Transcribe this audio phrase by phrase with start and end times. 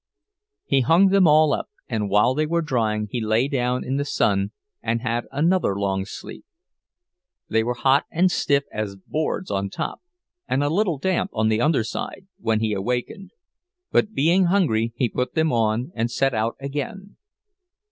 [0.65, 4.03] He hung them all up, and while they were drying he lay down in the
[4.03, 4.49] sun
[4.81, 6.43] and had another long sleep.
[7.49, 10.01] They were hot and stiff as boards on top,
[10.47, 13.29] and a little damp on the underside, when he awakened;
[13.91, 17.17] but being hungry, he put them on and set out again.